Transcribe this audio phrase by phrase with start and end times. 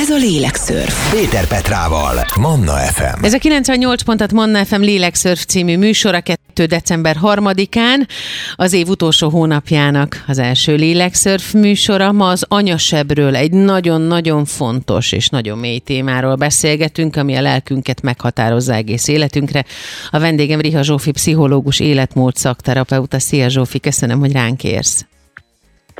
[0.00, 1.12] Ez a Lélekszörf.
[1.12, 3.24] Péter Petrával, Manna FM.
[3.24, 6.64] Ez a 98 pontat Manna FM Lélekszörf című műsora 2.
[6.64, 8.08] december 3-án,
[8.54, 12.12] az év utolsó hónapjának az első Lélekszörf műsora.
[12.12, 18.74] Ma az anyasebről egy nagyon-nagyon fontos és nagyon mély témáról beszélgetünk, ami a lelkünket meghatározza
[18.74, 19.64] egész életünkre.
[20.10, 23.18] A vendégem Riha Zsófi, pszichológus, életmód szakterapeuta.
[23.18, 25.04] Szia Zsófi, köszönöm, hogy ránk érsz.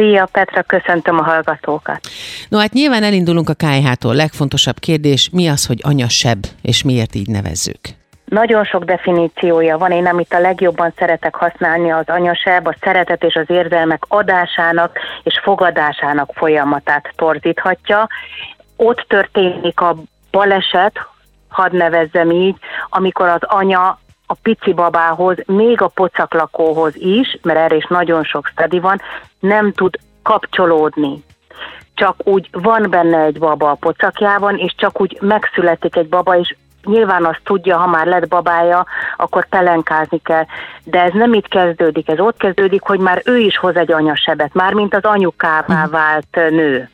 [0.01, 2.01] Szia Petra, köszöntöm a hallgatókat.
[2.49, 4.15] No hát nyilván elindulunk a KH-tól.
[4.15, 7.81] Legfontosabb kérdés, mi az, hogy anyasebb, és miért így nevezzük?
[8.25, 13.35] Nagyon sok definíciója van, én amit a legjobban szeretek használni az anyasebb, a szeretet és
[13.35, 18.09] az érzelmek adásának és fogadásának folyamatát torzíthatja.
[18.77, 19.97] Ott történik a
[20.31, 20.93] baleset,
[21.49, 22.57] hadd nevezzem így,
[22.89, 23.99] amikor az anya
[24.31, 29.01] a pici babához, még a pocaklakóhoz is, mert erre is nagyon sok study van,
[29.41, 31.25] nem tud kapcsolódni.
[31.95, 36.57] Csak úgy van benne egy baba a pocakjában, és csak úgy megszületik egy baba, és
[36.85, 40.45] nyilván azt tudja, ha már lett babája, akkor pelenkázni kell.
[40.85, 44.55] De ez nem itt kezdődik, ez ott kezdődik, hogy már ő is hoz egy anyasebet,
[44.55, 45.91] már mint az anyukává mhm.
[45.91, 46.89] vált nő.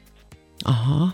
[0.64, 1.06] Aha.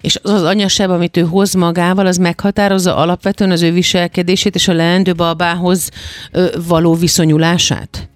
[0.00, 4.68] És az az anyasebb, amit ő hoz magával, az meghatározza alapvetően az ő viselkedését és
[4.68, 5.90] a leendő babához
[6.68, 8.08] való viszonyulását?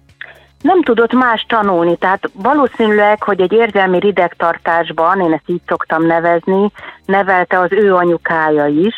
[0.65, 6.71] nem tudott más tanulni, tehát valószínűleg, hogy egy érzelmi ridegtartásban, én ezt így szoktam nevezni,
[7.05, 8.95] nevelte az ő anyukája is,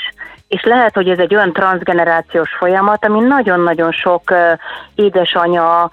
[0.47, 4.33] és lehet, hogy ez egy olyan transgenerációs folyamat, ami nagyon-nagyon sok
[4.95, 5.89] édesanya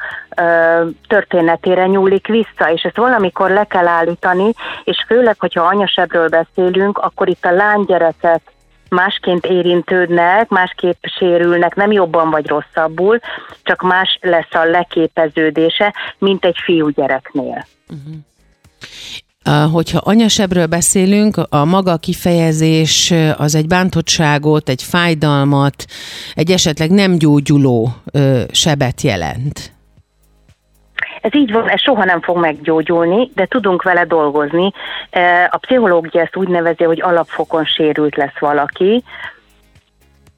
[1.09, 4.53] történetére nyúlik vissza, és ezt valamikor le kell állítani,
[4.85, 8.41] és főleg, hogyha anyasebbről beszélünk, akkor itt a lánygyerekek
[8.89, 13.19] másként érintődnek, másképp sérülnek, nem jobban vagy rosszabbul,
[13.63, 17.67] csak más lesz a leképeződése, mint egy fiúgyereknél.
[17.89, 18.15] Uh-huh.
[19.73, 25.85] Hogyha anyasebbről beszélünk, a maga kifejezés az egy bántottságot, egy fájdalmat,
[26.35, 27.95] egy esetleg nem gyógyuló
[28.51, 29.73] sebet jelent.
[31.21, 34.73] Ez így van, ez soha nem fog meggyógyulni, de tudunk vele dolgozni.
[35.51, 39.05] A pszichológia ezt úgy nevezi, hogy alapfokon sérült lesz valaki.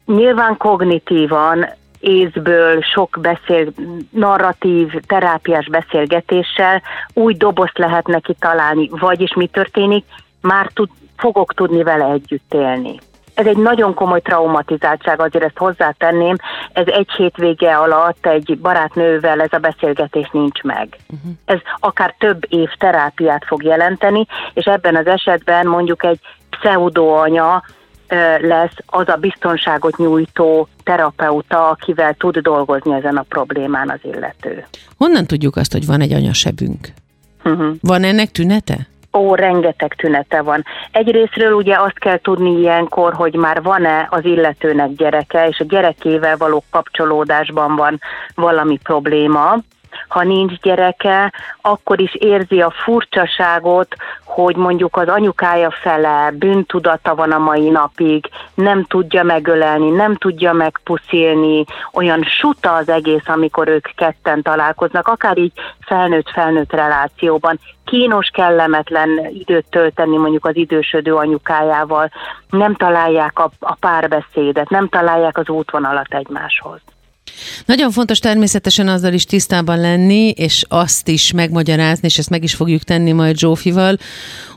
[0.07, 1.67] Nyilván kognitívan
[2.07, 3.73] észből, sok beszél,
[4.11, 10.05] narratív, terápiás beszélgetéssel új dobozt lehet neki találni, vagyis mi történik,
[10.41, 12.99] már tud, fogok tudni vele együtt élni.
[13.35, 16.37] Ez egy nagyon komoly traumatizáltság, azért ezt hozzátenném,
[16.73, 20.97] ez egy hétvége alatt egy barátnővel ez a beszélgetés nincs meg.
[21.09, 21.33] Uh-huh.
[21.45, 26.19] Ez akár több év terápiát fog jelenteni, és ebben az esetben mondjuk egy
[26.51, 27.63] pseudoanya
[28.41, 34.67] lesz az a biztonságot nyújtó terapeuta, akivel tud dolgozni ezen a problémán az illető.
[34.97, 36.89] Honnan tudjuk azt, hogy van egy anyasebünk?
[37.45, 37.75] Uh-huh.
[37.81, 38.77] Van ennek tünete?
[39.13, 40.65] Ó, rengeteg tünete van.
[40.91, 46.37] Egyrésztről ugye azt kell tudni ilyenkor, hogy már van-e az illetőnek gyereke, és a gyerekével
[46.37, 48.01] való kapcsolódásban van
[48.35, 49.59] valami probléma,
[50.09, 57.33] ha nincs gyereke, akkor is érzi a furcsaságot, hogy mondjuk az anyukája fele bűntudata van
[57.33, 63.89] a mai napig, nem tudja megölelni, nem tudja megpuszilni, olyan suta az egész, amikor ők
[63.95, 67.59] ketten találkoznak, akár így felnőtt-felnőtt relációban.
[67.85, 72.11] Kínos, kellemetlen időt tölteni mondjuk az idősödő anyukájával,
[72.51, 76.81] nem találják a, a párbeszédet, nem találják az útvonalat egymáshoz.
[77.67, 82.55] Nagyon fontos természetesen azzal is tisztában lenni, és azt is megmagyarázni, és ezt meg is
[82.55, 83.99] fogjuk tenni majd Zsófival,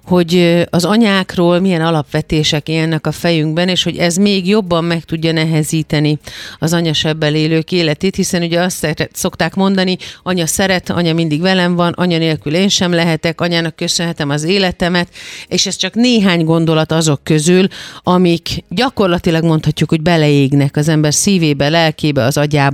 [0.09, 5.31] hogy az anyákról milyen alapvetések élnek a fejünkben, és hogy ez még jobban meg tudja
[5.31, 6.19] nehezíteni
[6.59, 11.94] az anyasebbel élők életét, hiszen ugye azt szokták mondani, anya szeret, anya mindig velem van,
[11.96, 15.07] anya nélkül én sem lehetek, anyának köszönhetem az életemet,
[15.47, 17.67] és ez csak néhány gondolat azok közül,
[18.03, 22.69] amik gyakorlatilag mondhatjuk, hogy beleégnek az ember szívébe, lelkébe, az agyába.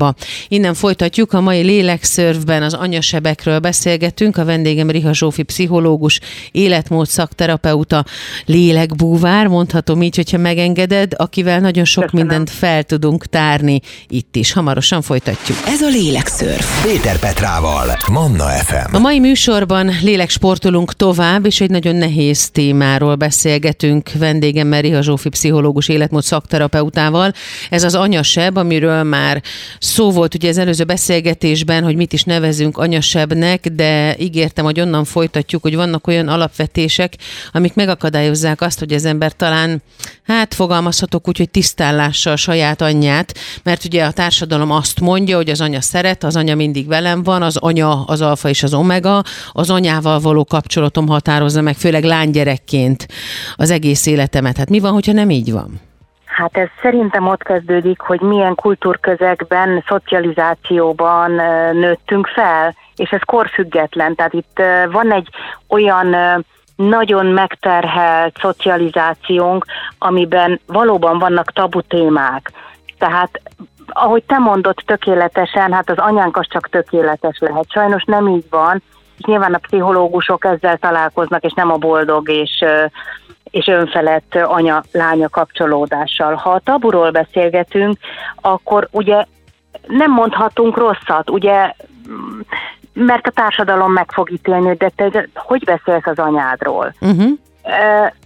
[0.47, 6.19] Innen folytatjuk, a mai lélekszörvben az anyasebekről beszélgetünk, a vendégem Riha Zsófi pszichológus,
[6.51, 8.05] életmód szakterapeuta,
[8.45, 12.25] lélekbúvár, mondhatom így, hogyha megengeded, akivel nagyon sok Köszönöm.
[12.25, 14.51] mindent fel tudunk tárni itt is.
[14.51, 15.57] Hamarosan folytatjuk.
[15.67, 16.83] Ez a Lélekszörf.
[16.83, 18.95] Péter Petrával, Manna FM.
[18.95, 25.87] A mai műsorban léleksportolunk tovább, és egy nagyon nehéz témáról beszélgetünk vendégem Riha Zsófi pszichológus
[25.87, 27.33] életmód szakterapeutával.
[27.69, 29.41] Ez az anyaseb, amiről már
[29.85, 35.03] Szó volt ugye az előző beszélgetésben, hogy mit is nevezünk anyasebbnek, de ígértem, hogy onnan
[35.03, 37.13] folytatjuk, hogy vannak olyan alapvetések,
[37.51, 39.81] amik megakadályozzák azt, hogy az ember talán,
[40.23, 45.49] hát fogalmazhatok úgy, hogy tisztállása a saját anyját, mert ugye a társadalom azt mondja, hogy
[45.49, 49.23] az anya szeret, az anya mindig velem van, az anya az alfa és az omega,
[49.51, 53.07] az anyával való kapcsolatom határozza meg, főleg lánygyerekként
[53.55, 54.57] az egész életemet.
[54.57, 55.79] Hát mi van, hogyha nem így van?
[56.35, 61.31] Hát ez szerintem ott kezdődik, hogy milyen kultúrközegben, szocializációban
[61.73, 64.15] nőttünk fel, és ez korfüggetlen.
[64.15, 64.61] Tehát itt
[64.91, 65.29] van egy
[65.67, 66.15] olyan
[66.75, 69.65] nagyon megterhelt szocializációnk,
[69.97, 72.51] amiben valóban vannak tabu témák.
[72.97, 73.41] Tehát
[73.87, 77.71] ahogy te mondod tökéletesen, hát az anyánk az csak tökéletes lehet.
[77.71, 78.81] Sajnos nem így van,
[79.17, 82.63] és nyilván a pszichológusok ezzel találkoznak, és nem a boldog és
[83.55, 86.33] és önfelett anya-lánya kapcsolódással.
[86.33, 87.97] Ha a taburól beszélgetünk,
[88.41, 89.25] akkor ugye
[89.87, 91.73] nem mondhatunk rosszat, ugye,
[92.93, 96.93] mert a társadalom meg fog ítélni, de te hogy beszélsz az anyádról?
[97.01, 97.37] Uh-huh.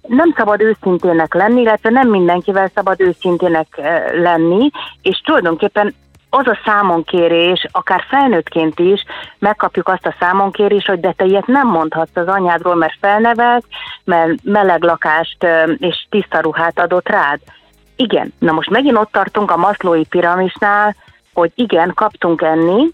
[0.07, 3.67] Nem szabad őszintének lenni, illetve nem mindenkivel szabad őszintének
[4.13, 4.69] lenni,
[5.01, 5.95] és tulajdonképpen
[6.29, 9.03] az a számonkérés, akár felnőttként is
[9.39, 13.65] megkapjuk azt a számonkérés, hogy de te ilyet nem mondhatsz az anyádról, mert felnevelt,
[14.03, 15.47] mert meleg lakást
[15.77, 17.39] és tiszta ruhát adott rád.
[17.95, 20.95] Igen, na most megint ott tartunk a maszlói piramisnál,
[21.33, 22.87] hogy igen, kaptunk enni,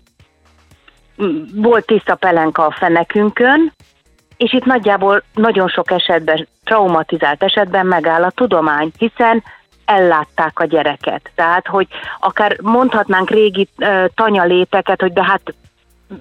[1.53, 3.73] volt tiszta pelenka a fenekünkön,
[4.37, 9.43] és itt nagyjából nagyon sok esetben, traumatizált esetben megáll a tudomány, hiszen
[9.85, 11.31] ellátták a gyereket.
[11.35, 11.87] Tehát, hogy
[12.19, 15.53] akár mondhatnánk régi uh, tanyaléteket, hogy de hát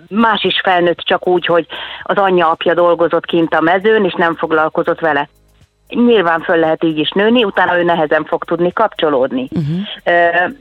[0.08, 1.66] más is felnőtt csak úgy, hogy
[2.02, 5.28] az anyja apja dolgozott kint a mezőn, és nem foglalkozott vele.
[5.88, 9.49] Nyilván föl lehet így is nőni, utána ő nehezen fog tudni kapcsolódni.
[9.50, 9.76] Uh-huh.
[10.06, 10.52] Uh,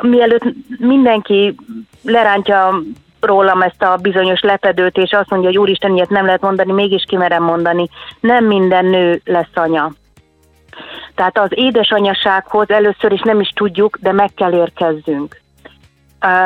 [0.00, 0.44] mielőtt
[0.78, 1.54] mindenki
[2.02, 2.82] lerántja
[3.20, 7.04] rólam ezt a bizonyos lepedőt, és azt mondja, hogy úristen, ilyet nem lehet mondani, mégis
[7.06, 7.88] kimerem mondani.
[8.20, 9.92] Nem minden nő lesz anya.
[11.14, 15.40] Tehát az édesanyasághoz először is nem is tudjuk, de meg kell érkezzünk.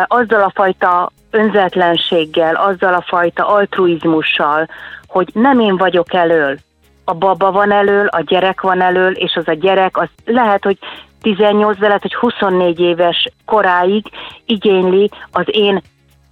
[0.06, 4.68] Azzal a fajta önzetlenséggel, azzal a fajta altruizmussal,
[5.06, 6.56] hogy nem én vagyok elől,
[7.04, 10.78] a baba van elől, a gyerek van elől, és az a gyerek, az lehet, hogy
[11.22, 14.04] 18, lehet, hogy 24 éves koráig
[14.44, 15.82] igényli az én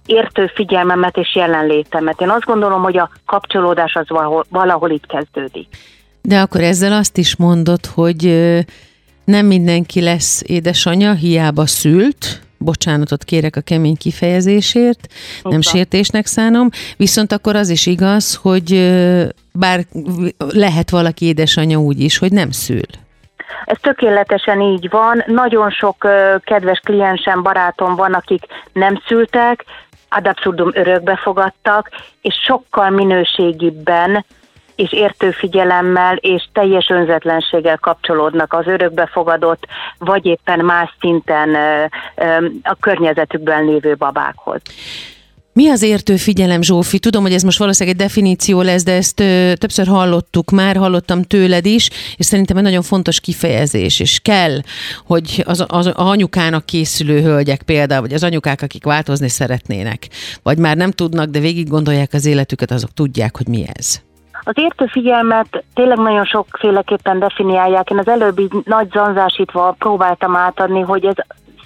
[0.05, 2.21] értő figyelmemet és jelenlétemet.
[2.21, 5.67] Én azt gondolom, hogy a kapcsolódás az valahol, valahol itt kezdődik.
[6.27, 8.23] De akkor ezzel azt is mondod, hogy
[9.23, 15.07] nem mindenki lesz édesanyja, hiába szült, bocsánatot kérek a kemény kifejezésért,
[15.39, 15.49] Opa.
[15.49, 18.93] nem sértésnek szánom, viszont akkor az is igaz, hogy
[19.51, 19.79] bár
[20.37, 22.89] lehet valaki édesanyja úgy is, hogy nem szül.
[23.65, 25.23] Ez tökéletesen így van.
[25.27, 26.07] Nagyon sok
[26.43, 28.43] kedves kliensem, barátom van, akik
[28.73, 29.65] nem szültek,
[30.09, 31.89] ad abszurdum örökbe fogadtak,
[32.21, 34.25] és sokkal minőségibben
[34.77, 39.65] és értő figyelemmel és teljes önzetlenséggel kapcsolódnak az örökbefogadott,
[39.97, 41.55] vagy éppen más szinten
[42.63, 44.61] a környezetükben lévő babákhoz.
[45.57, 46.99] Mi az értő figyelem, Zsófi?
[46.99, 51.21] Tudom, hogy ez most valószínűleg egy definíció lesz, de ezt ö, többször hallottuk már, hallottam
[51.21, 54.59] tőled is, és szerintem egy nagyon fontos kifejezés, és kell,
[55.05, 60.07] hogy az, az, az anyukának készülő hölgyek például, vagy az anyukák, akik változni szeretnének,
[60.43, 64.06] vagy már nem tudnak, de végig gondolják az életüket, azok tudják, hogy mi ez.
[64.47, 67.89] Az értő figyelmet tényleg nagyon sokféleképpen definiálják.
[67.89, 71.15] Én az előbb így nagy zanzásítva próbáltam átadni, hogy ez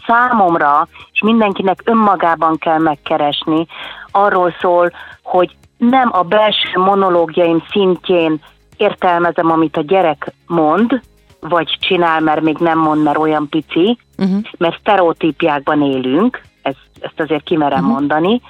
[0.06, 3.68] számomra, és mindenkinek önmagában kell megkeresni,
[4.12, 4.92] arról szól,
[5.24, 8.40] hogy nem a belső monológiaim szintjén
[8.78, 11.02] értelmezem, amit a gyerek mond,
[11.40, 14.42] vagy csinál, mert még nem mond, mert olyan pici, uh-huh.
[14.58, 17.94] mert sztereotípiákban élünk, ezt, ezt azért kimerem uh-huh.
[17.94, 18.42] mondani,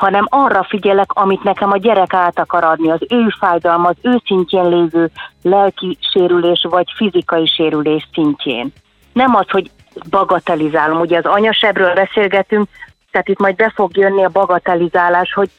[0.00, 4.22] hanem arra figyelek, amit nekem a gyerek át akar adni, az ő fájdalma, az ő
[4.24, 5.10] szintjén lévő
[5.42, 8.72] lelki sérülés vagy fizikai sérülés szintjén.
[9.12, 9.70] Nem az, hogy
[10.10, 11.00] bagatelizálom.
[11.00, 12.68] Ugye az anyasebről beszélgetünk,
[13.10, 15.50] tehát itt majd be fog jönni a bagatelizálás, hogy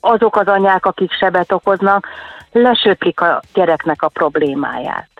[0.00, 2.06] azok az anyák, akik sebet okoznak,
[2.52, 5.15] lesöplik a gyereknek a problémáját.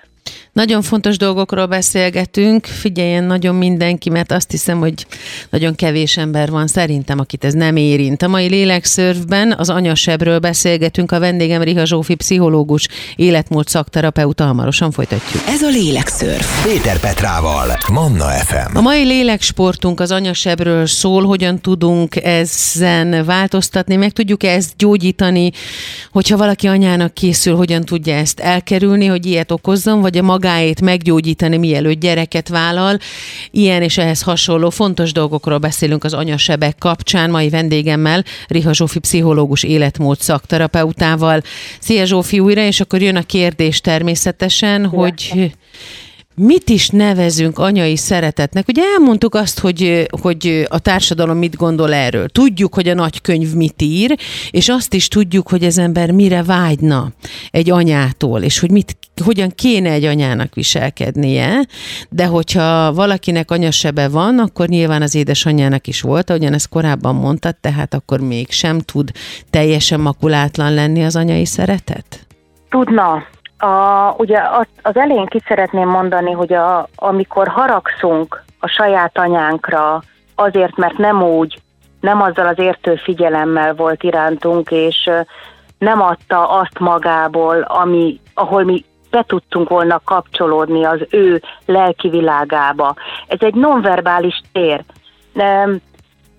[0.57, 5.07] Nagyon fontos dolgokról beszélgetünk, figyeljen nagyon mindenki, mert azt hiszem, hogy
[5.51, 8.23] nagyon kevés ember van szerintem, akit ez nem érint.
[8.23, 15.43] A mai lélekszörfben az anyasebről beszélgetünk, a vendégem Riha Zsófi, pszichológus, életmód szakterapeuta, hamarosan folytatjuk.
[15.47, 16.65] Ez a lélekszörf.
[16.65, 18.77] Péter Petrával, Manna FM.
[18.77, 25.51] A mai léleksportunk az anyasebről szól, hogyan tudunk ezen változtatni, meg tudjuk ezt gyógyítani,
[26.13, 30.81] hogyha valaki anyának készül, hogyan tudja ezt elkerülni, hogy ilyet okozzon, vagy a maga magáét
[30.81, 32.99] meggyógyítani, mielőtt gyereket vállal.
[33.51, 39.63] Ilyen és ehhez hasonló fontos dolgokról beszélünk az anyasebek kapcsán mai vendégemmel, Riha Zsófi pszichológus
[39.63, 41.43] életmód szakterapeutával.
[41.81, 45.53] Szia Zsófi újra, és akkor jön a kérdés természetesen, hogy
[46.37, 48.69] mit is nevezünk anyai szeretetnek?
[48.69, 52.29] Ugye elmondtuk azt, hogy, hogy a társadalom mit gondol erről.
[52.29, 54.17] Tudjuk, hogy a nagykönyv mit ír,
[54.51, 57.13] és azt is tudjuk, hogy az ember mire vágyna
[57.51, 61.67] egy anyától, és hogy mit, hogyan kéne egy anyának viselkednie,
[62.09, 67.57] de hogyha valakinek anyasebe van, akkor nyilván az édesanyjának is volt, ahogyan ezt korábban mondtad,
[67.61, 69.11] tehát akkor mégsem tud
[69.51, 72.27] teljesen makulátlan lenni az anyai szeretet?
[72.69, 73.23] Tudna,
[73.59, 80.03] a, ugye az, az elején ki szeretném mondani, hogy a, amikor haragszunk a saját anyánkra,
[80.35, 81.59] azért, mert nem úgy,
[82.01, 85.11] nem azzal az értő figyelemmel volt irántunk, és
[85.79, 92.95] nem adta azt magából, ami, ahol mi be tudtunk volna kapcsolódni az ő lelki világába.
[93.27, 94.85] Ez egy nonverbális tér.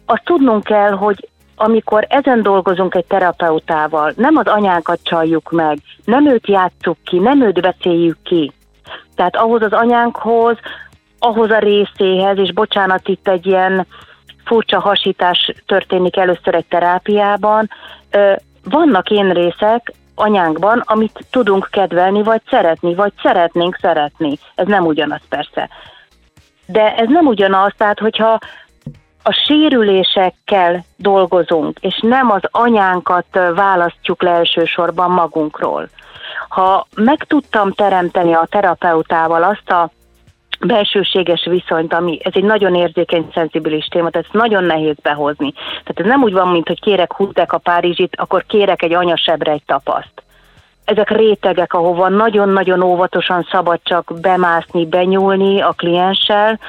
[0.05, 1.29] Azt tudnunk kell, hogy
[1.59, 7.41] amikor ezen dolgozunk egy terapeutával, nem az anyánkat csaljuk meg, nem őt játsszuk ki, nem
[7.41, 8.51] őt beszéljük ki.
[9.15, 10.57] Tehát ahhoz az anyánkhoz,
[11.19, 13.85] ahhoz a részéhez, és bocsánat, itt egy ilyen
[14.45, 17.69] furcsa hasítás történik először egy terápiában,
[18.63, 24.37] vannak én részek anyánkban, amit tudunk kedvelni, vagy szeretni, vagy szeretnénk szeretni.
[24.55, 25.69] Ez nem ugyanaz persze.
[26.65, 28.39] De ez nem ugyanaz, tehát hogyha
[29.27, 35.89] a sérülésekkel dolgozunk, és nem az anyánkat választjuk le elsősorban magunkról.
[36.49, 39.89] Ha meg tudtam teremteni a terapeutával azt a
[40.59, 45.53] belsőséges viszonyt, ami ez egy nagyon érzékeny, szenzibilis téma, tehát ez nagyon nehéz behozni.
[45.53, 49.51] Tehát ez nem úgy van, mint hogy kérek húzdek a Párizsit, akkor kérek egy anyasebre
[49.51, 50.23] egy tapaszt.
[50.85, 56.59] Ezek rétegek, ahova nagyon-nagyon óvatosan szabad csak bemászni, benyúlni a klienssel,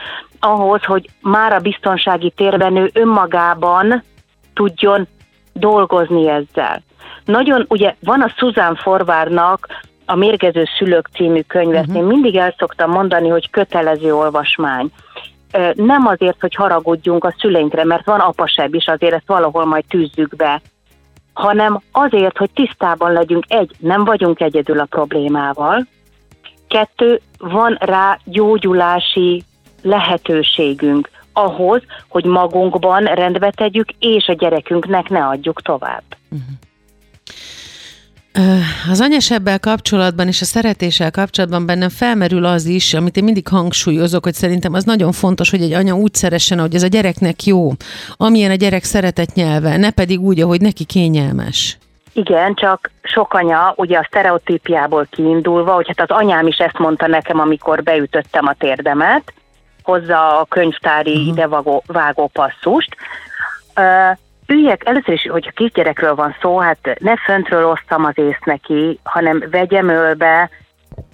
[0.41, 4.03] ahhoz, hogy már a biztonsági térben ő önmagában
[4.55, 5.07] tudjon
[5.53, 6.83] dolgozni ezzel.
[7.25, 9.67] Nagyon, ugye van a Susan Forvárnak
[10.07, 11.97] a Mérgező Szülők című könyve, uh-huh.
[11.97, 14.91] én mindig el szoktam mondani, hogy kötelező olvasmány.
[15.75, 20.37] Nem azért, hogy haragudjunk a szüleinkre, mert van apasebb is, azért ezt valahol majd tűzzük
[20.37, 20.61] be,
[21.33, 23.45] hanem azért, hogy tisztában legyünk.
[23.49, 25.87] Egy, nem vagyunk egyedül a problémával,
[26.69, 29.45] kettő, van rá gyógyulási
[29.83, 36.03] lehetőségünk ahhoz, hogy magunkban rendbe tegyük, és a gyerekünknek ne adjuk tovább.
[36.31, 36.57] Uh-huh.
[38.91, 44.25] Az anyasebbel kapcsolatban és a szeretéssel kapcsolatban bennem felmerül az is, amit én mindig hangsúlyozok,
[44.25, 47.71] hogy szerintem az nagyon fontos, hogy egy anya úgy szeressen, hogy ez a gyereknek jó,
[48.17, 51.79] amilyen a gyerek szeretett nyelve, ne pedig úgy, ahogy neki kényelmes.
[52.13, 57.07] Igen, csak sok anya, ugye a sztereotípiából kiindulva, hogy hát az anyám is ezt mondta
[57.07, 59.33] nekem, amikor beütöttem a térdemet,
[59.89, 61.27] hozza a könyvtári uh-huh.
[61.27, 62.97] idevágó vágó passzust.
[63.77, 68.99] Uh, üljek, először is, hogyha kisgyerekről van szó, hát ne föntről osztam az ész neki,
[69.03, 70.51] hanem vegyem ölbe,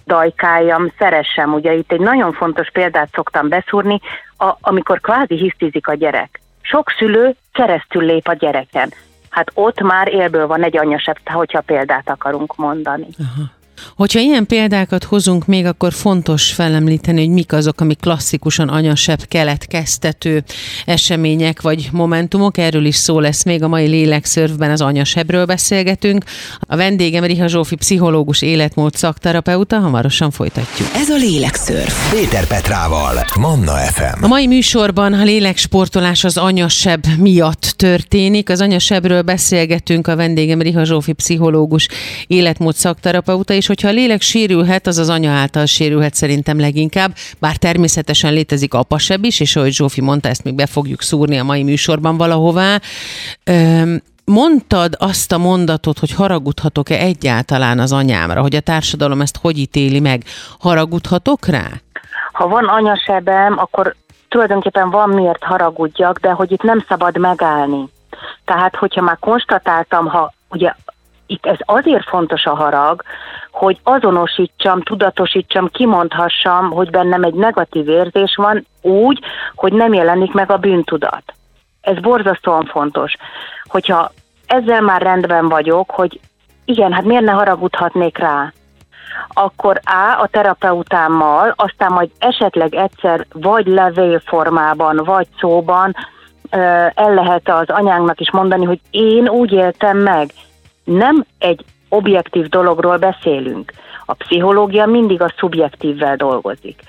[0.06, 1.52] dajkáljam, szeressem.
[1.52, 4.00] Ugye itt egy nagyon fontos példát szoktam beszúrni,
[4.38, 6.40] a, amikor kvázi hisztizik a gyerek.
[6.60, 8.92] Sok szülő keresztül lép a gyereken.
[9.30, 13.06] Hát ott már élből van egy anyasebb, hogyha példát akarunk mondani.
[13.18, 13.50] Aha.
[13.96, 20.44] Hogyha ilyen példákat hozunk még, akkor fontos felemlíteni, hogy mik azok, amik klasszikusan anyasebb keletkeztető
[20.84, 22.58] események vagy momentumok.
[22.58, 26.24] Erről is szó lesz még a mai lélekszörfben az anyasebbről beszélgetünk.
[26.60, 29.78] A vendégem Riha Zsófi, pszichológus, életmód szakterapeuta.
[29.78, 30.88] Hamarosan folytatjuk.
[30.94, 32.12] Ez a lélekszörf.
[32.12, 34.24] Péter Petrával, Manna FM.
[34.24, 38.50] A mai műsorban a léleksportolás az anyasebb miatt történik.
[38.50, 40.06] Az anyasebbről beszélgetünk.
[40.06, 41.88] A vendégem Riha Zsófi, pszichológus,
[42.26, 47.56] életmód szakterapeuta, és hogyha a lélek sérülhet, az az anya által sérülhet szerintem leginkább, bár
[47.56, 51.62] természetesen létezik apasebb is, és ahogy Zsófi mondta, ezt még be fogjuk szúrni a mai
[51.62, 52.78] műsorban valahová.
[53.44, 59.58] Öm, mondtad azt a mondatot, hogy haragudhatok-e egyáltalán az anyámra, hogy a társadalom ezt hogy
[59.58, 60.22] ítéli meg.
[60.58, 61.66] Haragudhatok rá?
[62.32, 63.94] Ha van anyasebem, akkor
[64.28, 67.88] tulajdonképpen van miért haragudjak, de hogy itt nem szabad megállni.
[68.44, 70.74] Tehát, hogyha már konstatáltam, ha ugye
[71.26, 73.02] itt ez azért fontos a harag,
[73.54, 79.20] hogy azonosítsam, tudatosítsam, kimondhassam, hogy bennem egy negatív érzés van úgy,
[79.54, 81.22] hogy nem jelenik meg a bűntudat.
[81.80, 83.14] Ez borzasztóan fontos.
[83.64, 84.10] Hogyha
[84.46, 86.20] ezzel már rendben vagyok, hogy
[86.64, 88.52] igen, hát miért ne haragudhatnék rá?
[89.28, 95.96] Akkor A, a terapeutámmal, aztán majd esetleg egyszer vagy levélformában, vagy szóban
[96.94, 100.30] el lehet az anyánknak is mondani, hogy én úgy éltem meg,
[100.84, 103.72] nem egy objektív dologról beszélünk.
[104.06, 106.80] A pszichológia mindig a szubjektívvel dolgozik.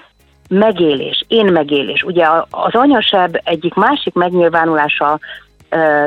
[0.50, 2.04] Megélés, én megélés.
[2.04, 5.20] Ugye az anyasebb egyik másik megnyilvánulása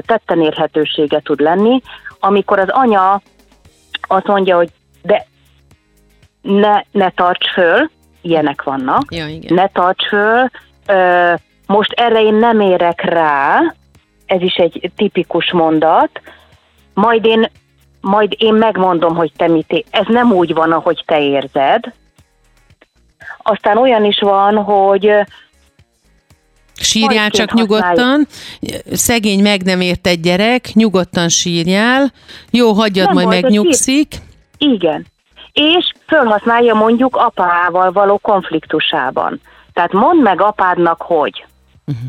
[0.01, 1.81] tetten érhetősége tud lenni,
[2.21, 3.23] amikor az anya
[4.01, 4.69] azt mondja, hogy
[5.03, 5.27] de
[6.43, 7.91] ne, ne tarts föl,
[8.21, 9.55] ilyenek vannak, ja, igen.
[9.55, 10.51] ne tarts föl,
[11.67, 13.61] most erre én nem érek rá,
[14.27, 16.21] ez is egy tipikus mondat,
[16.95, 17.51] majd én,
[18.01, 19.85] majd én megmondom, hogy te mit ér.
[19.91, 21.85] Ez nem úgy van, ahogy te érzed.
[23.43, 25.11] Aztán olyan is van, hogy
[26.81, 28.27] Sírjál csak nyugodtan,
[28.93, 32.13] szegény meg nem ért egy gyerek, nyugodtan sírjál,
[32.51, 34.17] jó, hagyjad, nem majd megnyugszik.
[34.59, 35.07] Igen,
[35.53, 39.41] és felhasználja mondjuk apával való konfliktusában.
[39.73, 41.45] Tehát mondd meg apádnak, hogy.
[41.87, 42.09] Uh-huh.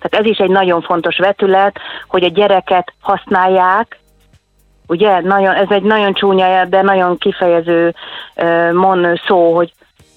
[0.00, 1.76] Tehát ez is egy nagyon fontos vetület,
[2.08, 4.00] hogy a gyereket használják,
[4.90, 7.94] ugye, nagyon, ez egy nagyon csúnya, de nagyon kifejező
[8.72, 9.72] mon szó, hogy,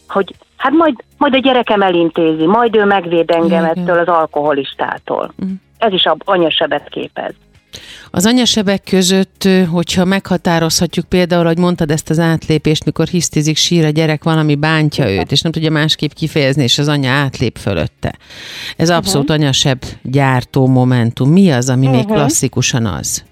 [0.07, 5.33] hogy hát majd, majd a gyerekem elintézi, majd ő megvéd engem ettől az alkoholistától.
[5.37, 5.57] Uh-huh.
[5.77, 7.33] Ez is anyasebet képez.
[8.11, 13.89] Az anyasebek között, hogyha meghatározhatjuk például, hogy mondtad ezt az átlépést, mikor hisztizik, sír a
[13.89, 18.15] gyerek, valami bántja őt, és nem tudja másképp kifejezni, és az anya átlép fölötte.
[18.77, 19.43] Ez abszolút uh-huh.
[19.43, 21.29] anyasebb gyártó momentum.
[21.29, 21.95] Mi az, ami uh-huh.
[21.95, 22.15] még mhm.
[22.15, 23.23] klasszikusan az?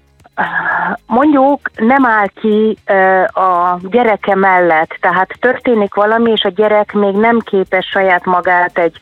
[1.06, 2.78] Mondjuk nem áll ki
[3.26, 8.96] a gyereke mellett, tehát történik valami, és a gyerek még nem képes saját magát egy,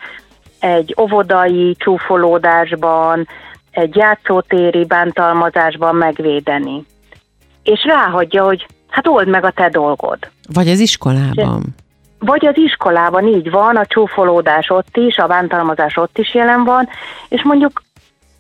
[0.60, 3.28] egy óvodai csúfolódásban,
[3.70, 6.84] egy játszótéri bántalmazásban megvédeni.
[7.62, 10.18] És ráhagyja, hogy hát old meg a te dolgod.
[10.52, 11.62] Vagy az iskolában.
[12.18, 16.88] Vagy az iskolában így van, a csúfolódás ott is, a bántalmazás ott is jelen van,
[17.28, 17.82] és mondjuk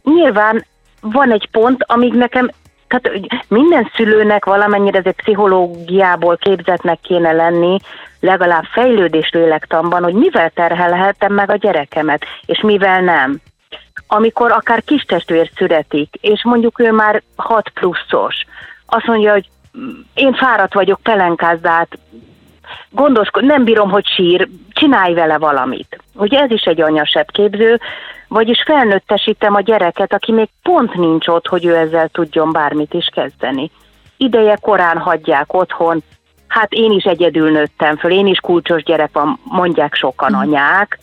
[0.02, 0.64] nyilván
[1.00, 2.50] van egy pont, amíg nekem,
[2.90, 7.78] tehát minden szülőnek valamennyire egy pszichológiából képzetnek kéne lenni,
[8.20, 13.40] legalább fejlődés lélektanban, hogy mivel terhelhetem meg a gyerekemet, és mivel nem
[14.12, 18.44] amikor akár kis testvér születik, és mondjuk ő már 6 pluszos,
[18.86, 19.48] azt mondja, hogy
[20.14, 21.98] én fáradt vagyok, pelenkázd át,
[22.90, 25.99] gondoskod, nem bírom, hogy sír, csinálj vele valamit.
[26.20, 27.80] Ugye ez is egy anyasebb képző,
[28.28, 33.08] vagyis felnőttesítem a gyereket, aki még pont nincs ott, hogy ő ezzel tudjon bármit is
[33.12, 33.70] kezdeni.
[34.16, 36.02] Ideje korán hagyják otthon,
[36.48, 40.98] hát én is egyedül nőttem föl, én is kulcsos gyerek van, mondják sokan anyák,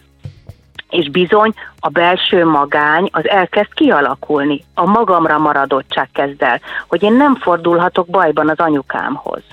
[0.90, 7.14] és bizony a belső magány az elkezd kialakulni, a magamra maradottság kezd el, hogy én
[7.14, 9.44] nem fordulhatok bajban az anyukámhoz.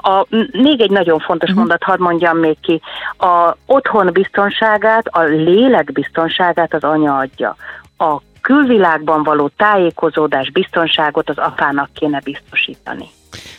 [0.00, 1.64] A, még egy nagyon fontos uh-huh.
[1.64, 2.80] mondat, hadd mondjam még ki.
[3.18, 7.56] A otthon biztonságát, a lélek biztonságát az anya adja.
[7.98, 13.08] A külvilágban való tájékozódás biztonságot az apának kéne biztosítani.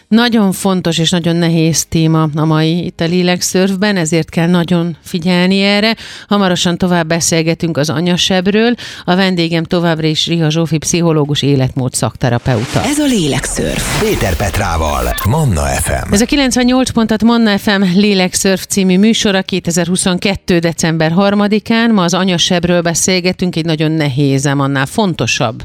[0.07, 5.61] Nagyon fontos és nagyon nehéz téma a mai itt a lélekszörfben, ezért kell nagyon figyelni
[5.61, 5.95] erre.
[6.27, 8.75] Hamarosan tovább beszélgetünk az anyasebről.
[9.05, 12.83] A vendégem továbbra is Riha Zsófi, pszichológus, életmód szakterapeuta.
[12.83, 14.01] Ez a lélekszörf.
[14.01, 16.13] Péter Petrával, Manna FM.
[16.13, 20.59] Ez a 98 pontat Manna FM Lélekszörf című műsora 2022.
[20.59, 21.93] december 3-án.
[21.93, 25.63] Ma az anyasebről beszélgetünk, egy nagyon nehéz, annál fontosabb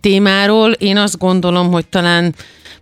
[0.00, 0.72] témáról.
[0.72, 2.34] Én azt gondolom, hogy talán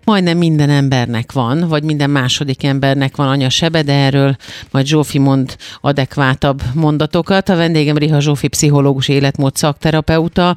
[0.04, 4.36] majdnem minden embernek van, vagy minden második embernek van anya sebe, de erről
[4.70, 7.48] majd Zsófi mond adekvátabb mondatokat.
[7.48, 10.56] A vendégem Riha Zsófi, pszichológus, életmód szakterapeuta.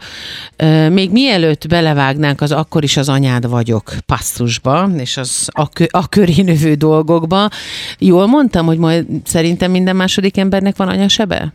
[0.90, 6.08] Még mielőtt belevágnánk az akkor is az anyád vagyok passzusba, és az a, kö, a
[6.10, 7.50] köré növő dolgokba,
[8.00, 11.54] jól mondtam, hogy majd szerintem minden második embernek van anya sebe?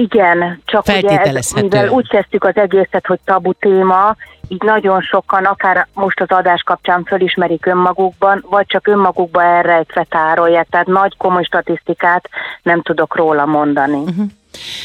[0.00, 4.16] Igen, csak ugye ez, mivel úgy kezdtük az egészet, hogy tabu téma,
[4.48, 9.88] így nagyon sokan, akár most az adás kapcsán fölismerik önmagukban, vagy csak önmagukba erre egy
[9.88, 12.28] fetárolják, tehát nagy komoly statisztikát
[12.62, 13.96] nem tudok róla mondani.
[13.96, 14.24] Uh-huh.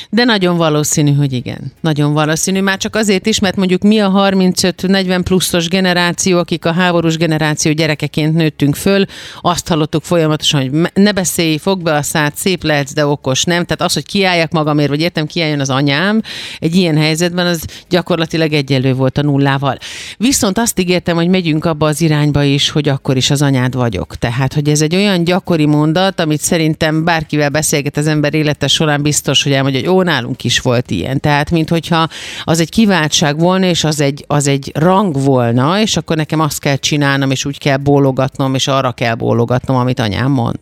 [0.09, 1.73] De nagyon valószínű, hogy igen.
[1.81, 2.61] Nagyon valószínű.
[2.61, 7.71] Már csak azért is, mert mondjuk mi a 35-40 pluszos generáció, akik a háborús generáció
[7.71, 9.05] gyerekeként nőttünk föl,
[9.41, 13.65] azt hallottuk folyamatosan, hogy ne beszélj, fog be a szád, szép lehetsz, de okos nem.
[13.65, 16.21] Tehát az, hogy kiálljak magamért, vagy értem, kiálljon az anyám,
[16.59, 19.77] egy ilyen helyzetben az gyakorlatilag egyelő volt a nullával.
[20.17, 24.15] Viszont azt ígértem, hogy megyünk abba az irányba is, hogy akkor is az anyád vagyok.
[24.15, 29.01] Tehát, hogy ez egy olyan gyakori mondat, amit szerintem bárkivel beszélget az ember élete során
[29.01, 31.19] biztos, hogy elmondja, hogy ó, nálunk is volt ilyen.
[31.19, 32.07] Tehát, mint hogyha
[32.43, 36.59] az egy kiváltság volna, és az egy, az egy rang volna, és akkor nekem azt
[36.59, 40.59] kell csinálnom, és úgy kell bólogatnom, és arra kell bólogatnom, amit anyám mond.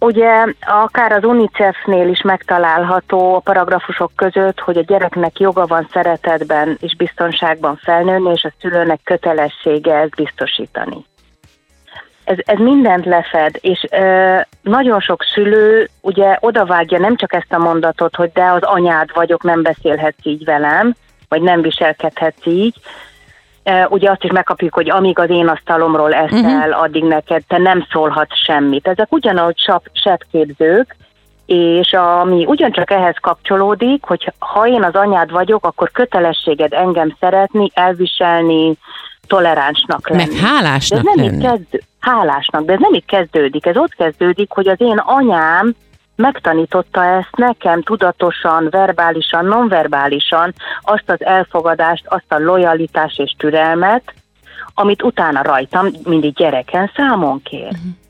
[0.00, 6.76] Ugye akár az UNICEF-nél is megtalálható a paragrafusok között, hogy a gyereknek joga van szeretetben
[6.80, 11.04] és biztonságban felnőni, és a szülőnek kötelessége ezt biztosítani.
[12.28, 17.58] Ez, ez mindent lefed, és ö, nagyon sok szülő ugye odavágja nem csak ezt a
[17.58, 20.94] mondatot, hogy de az anyád vagyok, nem beszélhetsz így velem,
[21.28, 22.74] vagy nem viselkedhetsz így,
[23.88, 26.82] ugye azt is megkapjuk, hogy amíg az én asztalomról eszel, uh-huh.
[26.82, 28.86] addig neked te nem szólhatsz semmit.
[28.86, 30.96] Ezek ugyanúgy sepképzők,
[31.46, 37.70] és ami ugyancsak ehhez kapcsolódik, hogy ha én az anyád vagyok, akkor kötelességed engem szeretni,
[37.74, 38.76] elviselni,
[39.26, 40.24] toleránsnak lenni.
[40.24, 41.36] Meg hálásnak de ez nem lenni.
[41.36, 43.66] Itt kezd, hálásnak, de ez nem itt kezdődik.
[43.66, 45.74] Ez ott kezdődik, hogy az én anyám
[46.16, 54.14] megtanította ezt nekem tudatosan, verbálisan, nonverbálisan, azt az elfogadást, azt a lojalitást és türelmet,
[54.74, 57.62] amit utána rajtam mindig gyereken számon kér.
[57.62, 58.07] Uh-huh.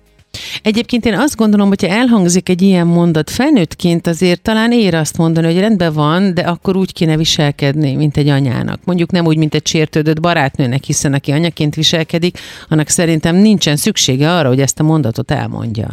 [0.62, 5.47] Egyébként én azt gondolom, hogyha elhangzik egy ilyen mondat felnőttként, azért talán ér azt mondani,
[5.47, 8.81] hogy rendben van, de akkor úgy kéne viselkedni, mint egy anyának.
[8.85, 14.31] Mondjuk nem úgy, mint egy sértődött barátnőnek, hiszen aki anyaként viselkedik, annak szerintem nincsen szüksége
[14.31, 15.88] arra, hogy ezt a mondatot elmondja.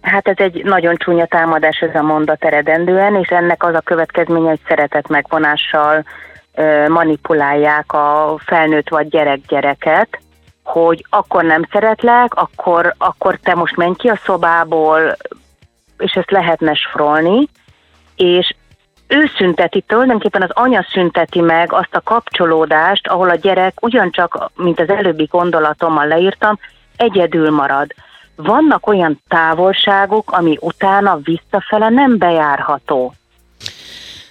[0.00, 4.48] Hát ez egy nagyon csúnya támadás ez a mondat eredendően, és ennek az a következménye,
[4.48, 6.04] hogy szeretet megvonással
[6.88, 10.20] manipulálják a felnőtt vagy gyerek-gyereket,
[10.68, 15.16] hogy akkor nem szeretlek, akkor, akkor te most menj ki a szobából,
[15.98, 17.48] és ezt lehetne sfrolni,
[18.16, 18.54] és
[19.06, 24.80] ő szünteti, tulajdonképpen az anya szünteti meg azt a kapcsolódást, ahol a gyerek ugyancsak, mint
[24.80, 26.58] az előbbi gondolatommal leírtam,
[26.96, 27.94] egyedül marad.
[28.36, 33.12] Vannak olyan távolságok, ami utána visszafele nem bejárható.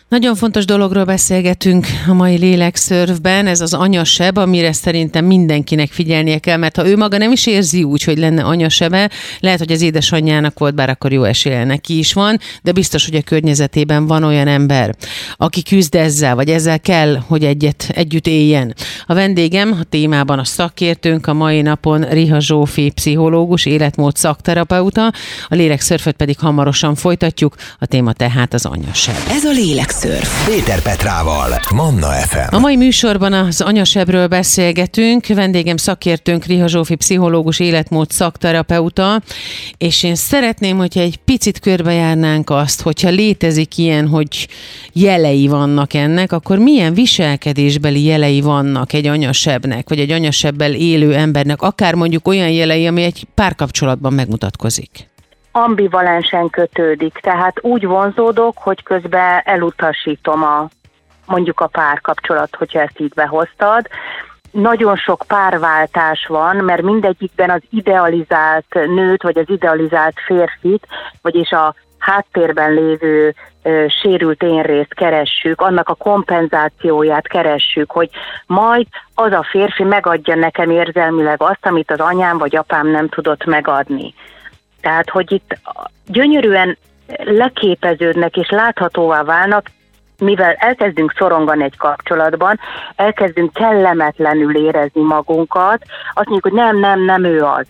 [0.10, 6.58] Nagyon fontos dologról beszélgetünk a mai lélekszörfben, ez az anyaseb, amire szerintem mindenkinek figyelnie kell,
[6.58, 10.60] mert ha ő maga nem is érzi úgy, hogy lenne anyasebe, lehet, hogy az édesanyjának
[10.60, 14.48] volt, bár akkor jó esélye neki is van, de biztos, hogy a környezetében van olyan
[14.48, 14.96] ember,
[15.38, 18.76] aki küzd ezzel, vagy ezzel kell, hogy egyet, együtt éljen.
[19.06, 25.14] A vendégem a témában a szakértőnk, a mai napon Riha Zsófi, pszichológus, életmód szakterapeuta,
[25.48, 29.16] a lélekszörföt pedig hamarosan folytatjuk, a téma tehát az anyaseb.
[29.30, 30.46] Ez a lélek Lélekszörf.
[30.46, 32.56] Péter Petrával, Manna FM.
[32.56, 35.28] A mai műsorban az anyasebről beszélgetünk.
[35.28, 39.22] Vendégem szakértőnk Riha Zsófi, pszichológus, életmód szakterapeuta,
[39.78, 44.48] és én szeretném, hogyha egy picit körbejárnánk azt, hogyha létezik ilyen, hogy
[44.94, 51.62] jelei vannak ennek, akkor milyen viselkedésbeli jelei vannak egy anyasebnek, vagy egy anyasebbel élő embernek,
[51.62, 55.08] akár mondjuk olyan jelei, ami egy párkapcsolatban megmutatkozik
[55.64, 60.68] ambivalensen kötődik, tehát úgy vonzódok, hogy közben elutasítom a
[61.26, 63.88] mondjuk a párkapcsolat, hogyha ezt így behoztad.
[64.52, 70.88] Nagyon sok párváltás van, mert mindegyikben az idealizált nőt, vagy az idealizált férfit,
[71.22, 78.10] vagyis a háttérben lévő ö, sérült énrészt keressük, annak a kompenzációját keressük, hogy
[78.46, 83.46] majd az a férfi megadja nekem érzelmileg azt, amit az anyám vagy apám nem tudott
[83.46, 84.14] megadni.
[84.88, 85.60] Tehát, hogy itt
[86.06, 86.78] gyönyörűen
[87.18, 89.72] leképeződnek és láthatóvá válnak,
[90.20, 92.60] mivel elkezdünk szorongani egy kapcsolatban,
[92.96, 97.66] elkezdünk kellemetlenül érezni magunkat, azt mondjuk, hogy nem, nem, nem ő az.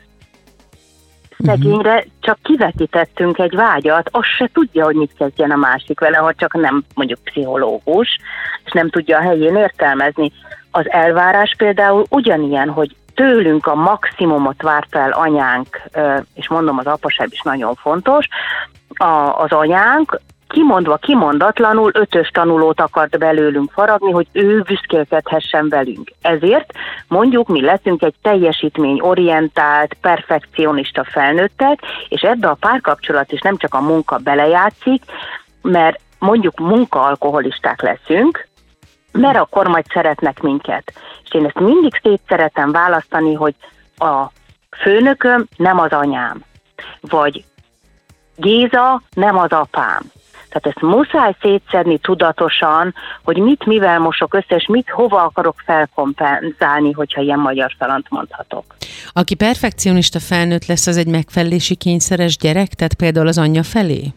[1.38, 6.34] Szegényre csak kivetítettünk egy vágyat, az se tudja, hogy mit kezdjen a másik vele, ha
[6.34, 8.20] csak nem mondjuk pszichológus,
[8.66, 10.32] és nem tudja a helyén értelmezni.
[10.72, 15.82] Az elvárás például ugyanilyen, hogy tőlünk a maximumot várt el anyánk,
[16.34, 18.28] és mondom, az apaság is nagyon fontos,
[19.38, 26.12] az anyánk, kimondva, kimondatlanul ötös tanulót akart belőlünk faragni, hogy ő büszkélkedhessen velünk.
[26.22, 26.72] Ezért
[27.08, 33.82] mondjuk mi leszünk egy teljesítményorientált, perfekcionista felnőttek, és ebbe a párkapcsolat is nem csak a
[33.82, 35.04] munka belejátszik,
[35.62, 38.47] mert mondjuk munkaalkoholisták leszünk,
[39.18, 40.94] mert akkor majd szeretnek minket.
[41.24, 43.56] És én ezt mindig szét szeretem választani, hogy
[43.98, 44.32] a
[44.82, 46.44] főnököm nem az anyám,
[47.02, 47.44] vagy
[48.36, 50.02] Géza nem az apám.
[50.50, 56.92] Tehát ezt muszáj szétszedni tudatosan, hogy mit mivel mosok össze, és mit hova akarok felkompenzálni,
[56.92, 58.76] hogyha ilyen magyar szalant mondhatok.
[59.14, 64.14] Aki perfekcionista felnőtt lesz, az egy megfelelési kényszeres gyerek, tehát például az anyja felé?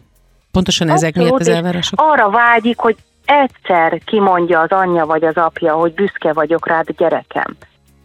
[0.51, 2.01] Pontosan ezek miatt az elvárások?
[2.01, 2.95] Arra vágyik, hogy
[3.31, 7.55] egyszer kimondja az anyja vagy az apja, hogy büszke vagyok rád gyerekem.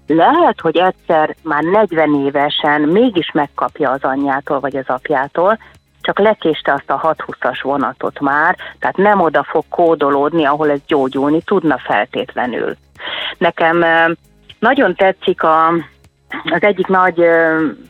[0.07, 5.59] Lehet, hogy egyszer már 40 évesen mégis megkapja az anyjától vagy az apjától,
[6.01, 11.43] csak lekéste azt a 6-20-as vonatot már, tehát nem oda fog kódolódni, ahol ez gyógyulni
[11.43, 12.77] tudna feltétlenül.
[13.39, 13.85] Nekem
[14.59, 15.69] nagyon tetszik a,
[16.45, 17.23] az egyik nagy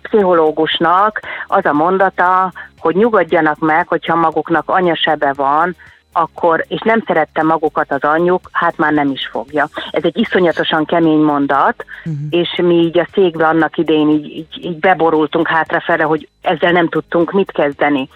[0.03, 5.77] pszichológusnak az a mondata, hogy nyugodjanak meg, hogyha maguknak anyasebe van,
[6.17, 9.69] akkor, és nem szerette magukat az anyjuk, hát már nem is fogja.
[9.91, 12.21] Ez egy iszonyatosan kemény mondat, uh-huh.
[12.31, 16.89] és mi így a székbe annak idén így, így, így beborultunk hátrafele, hogy ezzel nem
[16.89, 18.09] tudtunk mit kezdeni.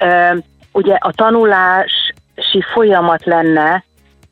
[0.00, 0.36] Ö,
[0.72, 3.84] ugye a tanulási folyamat lenne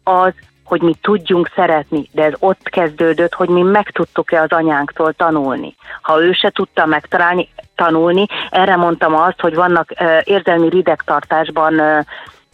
[0.04, 0.32] az,
[0.64, 5.74] hogy mi tudjunk szeretni, de ez ott kezdődött, hogy mi meg tudtuk-e az anyánktól tanulni.
[6.02, 12.04] Ha ő se tudta megtalálni, tanulni, erre mondtam azt, hogy vannak uh, érzelmi ridegtartásban uh,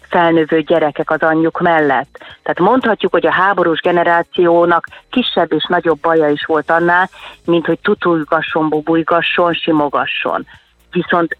[0.08, 2.18] felnövő gyerekek az anyjuk mellett.
[2.18, 7.08] Tehát mondhatjuk, hogy a háborús generációnak kisebb és nagyobb baja is volt annál,
[7.44, 10.46] mint hogy tutulgasson, bubujgasson, simogasson.
[10.90, 11.36] Viszont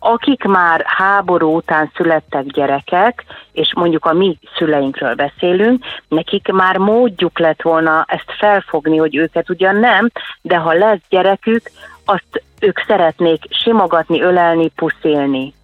[0.00, 7.38] akik már háború után születtek gyerekek, és mondjuk a mi szüleinkről beszélünk, nekik már módjuk
[7.38, 10.10] lett volna ezt felfogni, hogy őket ugyan nem,
[10.42, 11.70] de ha lesz gyerekük,
[12.04, 15.54] azt ők szeretnék simogatni, ölelni, puszilni.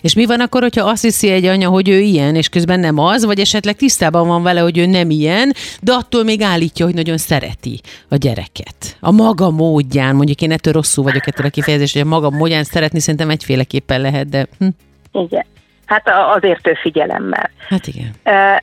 [0.00, 2.98] És mi van akkor, hogyha azt hiszi egy anya, hogy ő ilyen, és közben nem
[2.98, 6.94] az, vagy esetleg tisztában van vele, hogy ő nem ilyen, de attól még állítja, hogy
[6.94, 8.96] nagyon szereti a gyereket.
[9.00, 12.64] A maga módján, mondjuk én ettől rosszul vagyok ettől a kifejezés, hogy a maga módján
[12.64, 14.46] szeretni szerintem egyféleképpen lehet, de...
[14.58, 14.66] Hm.
[15.12, 15.44] Igen.
[15.84, 17.50] Hát az értő figyelemmel.
[17.68, 18.10] Hát igen.
[18.24, 18.58] Uh,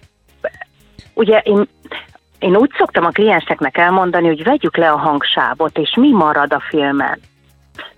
[1.13, 1.67] ugye én,
[2.39, 6.63] én úgy szoktam a klienseknek elmondani, hogy vegyük le a hangsávot, és mi marad a
[6.69, 7.19] filmen.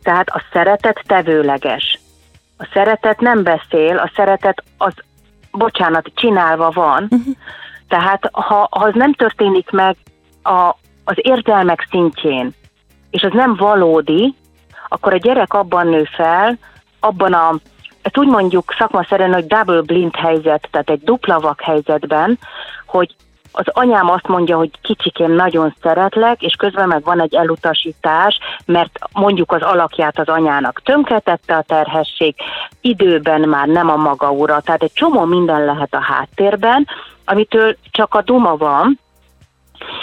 [0.04, 1.93] Tehát a szeretet tevőleges.
[2.58, 4.94] A szeretet nem beszél, a szeretet az,
[5.52, 7.04] bocsánat, csinálva van.
[7.10, 7.36] Uh-huh.
[7.88, 9.96] Tehát ha, ha az nem történik meg
[10.44, 12.54] a, az érzelmek szintjén,
[13.10, 14.36] és az nem valódi,
[14.88, 16.58] akkor a gyerek abban nő fel,
[17.00, 17.56] abban a,
[18.02, 22.40] ezt úgy mondjuk szakmaszerűen, hogy double blind helyzet, tehát egy dupla vak helyzetben,
[22.86, 23.16] hogy
[23.56, 29.00] az anyám azt mondja, hogy kicsikém nagyon szeretlek, és közben meg van egy elutasítás, mert
[29.12, 32.36] mondjuk az alakját az anyának tönkretette a terhesség,
[32.82, 36.88] időben már nem a maga ura, tehát egy csomó minden lehet a háttérben,
[37.26, 39.00] amitől csak a duma van,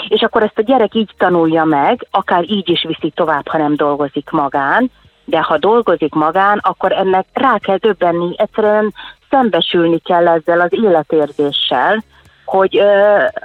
[0.09, 3.77] és akkor ezt a gyerek így tanulja meg, akár így is viszi tovább, ha nem
[3.77, 4.91] dolgozik magán,
[5.25, 8.95] de ha dolgozik magán, akkor ennek rá kell döbbenni, egyszerűen
[9.31, 12.03] szembesülni kell ezzel az életérzéssel,
[12.51, 12.83] hogy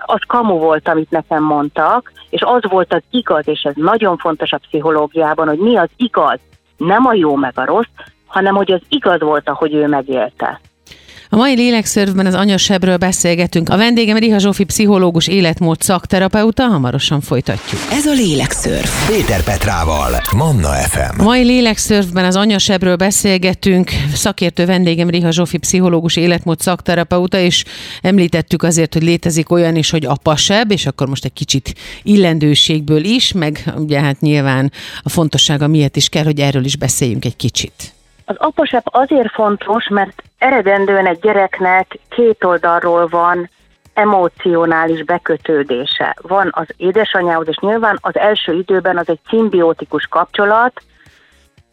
[0.06, 4.52] az kamu volt, amit nekem mondtak, és az volt az igaz, és ez nagyon fontos
[4.52, 6.40] a pszichológiában, hogy mi az igaz,
[6.78, 10.60] nem a jó meg a rossz, hanem hogy az igaz volt, ahogy ő megélte.
[11.30, 13.70] A mai lélekszörvben az anyasebről beszélgetünk.
[13.70, 17.82] A vendégem Riha Zsófi pszichológus életmód szakterapeuta, hamarosan folytatjuk.
[17.92, 18.88] Ez a lélekszörv.
[19.08, 21.20] Péter Petrával, Manna FM.
[21.20, 23.92] A mai lélekszörvben az anyasebről beszélgetünk.
[24.14, 27.64] Szakértő vendégem Riha Zsófi pszichológus életmód szakterapeuta, és
[28.02, 33.32] említettük azért, hogy létezik olyan is, hogy apaseb, és akkor most egy kicsit illendőségből is,
[33.32, 37.95] meg ugye hát nyilván a fontossága miatt is kell, hogy erről is beszéljünk egy kicsit.
[38.26, 43.50] Az apasepp azért fontos, mert eredendően egy gyereknek két oldalról van
[43.94, 46.16] emocionális bekötődése.
[46.22, 50.82] Van az édesanyához, és nyilván az első időben az egy szimbiotikus kapcsolat,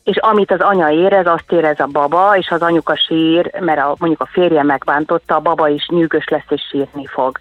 [0.04, 3.94] és amit az anya érez, azt érez a baba, és az anyuka sír, mert a,
[3.98, 7.38] mondjuk a férje megbántotta, a baba is nyűgös lesz és sírni fog.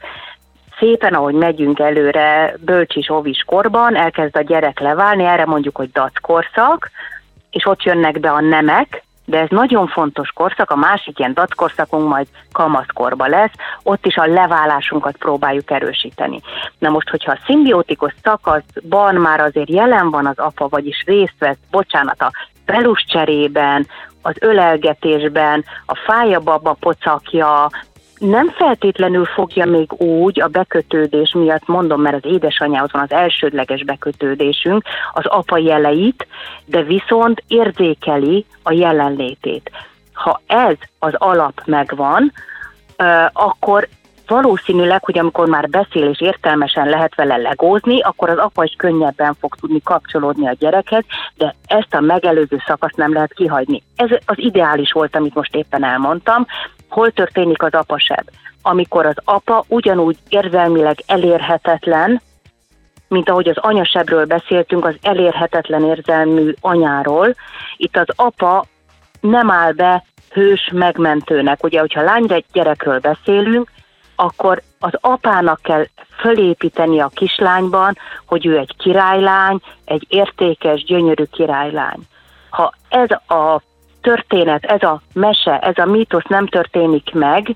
[0.80, 6.89] Szépen, ahogy megyünk előre bölcsis óvis korban, elkezd a gyerek leválni, erre mondjuk, hogy dackorszak,
[7.52, 12.08] és ott jönnek be a nemek, de ez nagyon fontos korszak, a másik ilyen datkorszakunk
[12.08, 13.52] majd kamaszkorba lesz,
[13.84, 16.42] ott is a leválásunkat próbáljuk erősíteni.
[16.78, 21.58] Na most, hogyha a szimbiotikus szakaszban már azért jelen van az apa, vagyis részt vesz,
[21.72, 22.32] bocsánat, a
[22.66, 23.88] pelus cserében,
[24.22, 27.70] az ölelgetésben, a fája baba pocakja,
[28.22, 33.84] nem feltétlenül fogja még úgy a bekötődés miatt, mondom, mert az édesanyához van az elsődleges
[33.84, 36.28] bekötődésünk, az apa jeleit,
[36.66, 39.72] de viszont érzékeli a jelenlétét.
[40.14, 42.32] Ha ez az alap megvan,
[43.34, 43.88] akkor
[44.28, 49.36] valószínűleg, hogy amikor már beszél és értelmesen lehet vele legózni, akkor az apa is könnyebben
[49.40, 51.04] fog tudni kapcsolódni a gyerekhez,
[51.36, 53.84] de ezt a megelőző szakaszt nem lehet kihagyni.
[53.96, 56.48] Ez az ideális volt, amit most éppen elmondtam,
[56.92, 58.30] hol történik az apaseb?
[58.62, 62.22] Amikor az apa ugyanúgy érzelmileg elérhetetlen,
[63.08, 67.36] mint ahogy az anyasebről beszéltünk, az elérhetetlen érzelmű anyáról,
[67.78, 68.66] itt az apa
[69.22, 71.64] nem áll be hős megmentőnek.
[71.64, 73.72] Ugye, hogyha lány gyerekről beszélünk,
[74.16, 75.86] akkor az apának kell
[76.20, 82.00] fölépíteni a kislányban, hogy ő egy királylány, egy értékes, gyönyörű királylány.
[82.50, 83.62] Ha ez a
[84.02, 87.56] történet, ez a mese, ez a mítosz nem történik meg,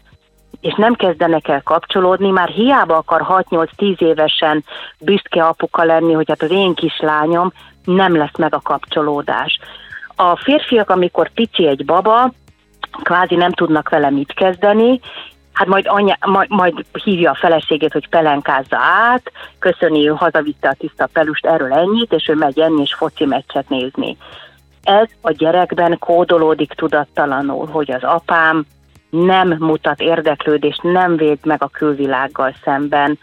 [0.62, 4.64] és nem kezdenek el kapcsolódni, már hiába akar 6-8-10 évesen
[5.00, 7.52] büszke apuka lenni, hogy hát az én kislányom,
[7.84, 9.60] nem lesz meg a kapcsolódás.
[10.16, 12.32] A férfiak, amikor pici egy baba,
[13.04, 15.00] kvázi nem tudnak vele mit kezdeni,
[15.54, 20.74] hát majd, anya, majd, majd hívja a feleségét, hogy pelenkázza át, köszöni, ő hazavitte a
[20.74, 24.18] tiszta pelust, erről ennyit, és ő megy enni és foci meccset nézni.
[24.86, 28.66] Ez a gyerekben kódolódik tudattalanul, hogy az apám
[29.10, 33.20] nem mutat érdeklődést, nem véd meg a külvilággal szemben.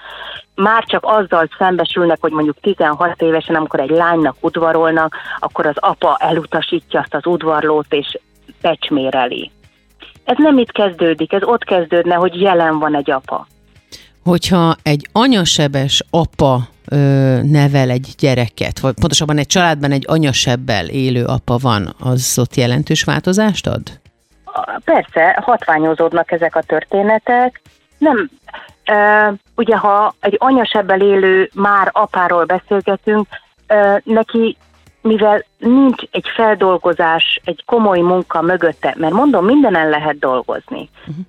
[0.54, 6.16] Már csak azzal szembesülnek, hogy mondjuk 16 évesen, amikor egy lánynak udvarolnak, akkor az apa
[6.20, 8.18] elutasítja azt az udvarlót, és
[8.60, 9.50] pecsméreli.
[10.24, 13.46] Ez nem itt kezdődik, ez ott kezdődne, hogy jelen van egy apa.
[14.24, 16.58] Hogyha egy anyasebes apa
[16.88, 16.96] ö,
[17.42, 23.04] nevel egy gyereket, vagy pontosabban egy családban egy anyasebbel élő apa van, az ott jelentős
[23.04, 24.00] változást ad?
[24.84, 27.60] Persze, hatványozódnak ezek a történetek.
[27.98, 28.30] Nem,
[28.84, 33.26] e, ugye ha egy anyasebbel élő már apáról beszélgetünk,
[33.66, 34.56] e, neki
[35.02, 41.24] mivel nincs egy feldolgozás, egy komoly munka mögötte, mert mondom, mindenen lehet dolgozni, uh-huh.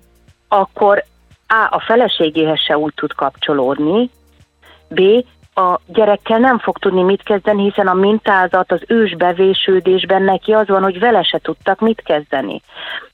[0.48, 1.04] akkor
[1.46, 1.66] A.
[1.70, 4.10] a feleségéhez se úgy tud kapcsolódni,
[4.88, 5.00] B.
[5.54, 10.68] a gyerekkel nem fog tudni mit kezdeni, hiszen a mintázat az ős bevésődésben neki az
[10.68, 12.62] van, hogy vele se tudtak mit kezdeni.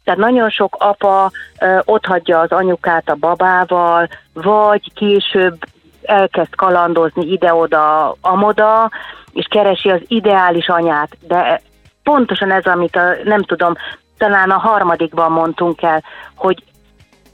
[0.04, 5.64] Tehát nagyon sok apa ö, ott hagyja az anyukát a babával, vagy később
[6.02, 8.90] elkezd kalandozni ide-oda, amoda,
[9.32, 11.60] és keresi az ideális anyát, de
[12.02, 13.74] pontosan ez, amit a, nem tudom,
[14.18, 16.02] talán a harmadikban mondtunk el,
[16.34, 16.62] hogy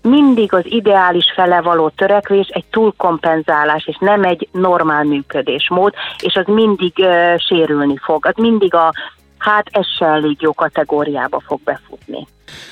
[0.06, 6.46] mindig az ideális fele való törekvés egy túlkompenzálás, és nem egy normál működésmód, és az
[6.46, 8.92] mindig uh, sérülni fog, az mindig a
[9.38, 12.26] hát ez se elég jó kategóriába fog befutni.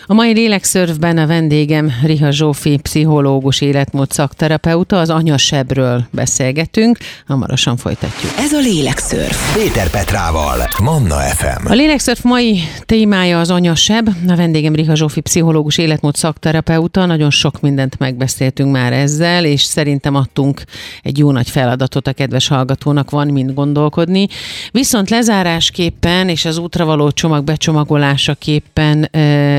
[0.07, 8.33] A mai lélekszörfben a vendégem Riha Zsófi, pszichológus, életmód szakterapeuta, az anyasebről beszélgetünk, hamarosan folytatjuk.
[8.39, 9.55] Ez a lélekszörf.
[9.55, 11.67] Péter Petrával, Manna FM.
[11.67, 17.61] A lélekszörf mai témája az anyaseb, a vendégem Riha Zsófi, pszichológus, életmód szakterapeuta, nagyon sok
[17.61, 20.63] mindent megbeszéltünk már ezzel, és szerintem adtunk
[21.03, 24.27] egy jó nagy feladatot a kedves hallgatónak, van mind gondolkodni.
[24.71, 29.11] Viszont lezárásképpen és az útra való csomag becsomagolásaképpen